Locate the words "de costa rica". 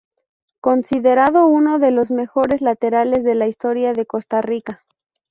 3.93-4.83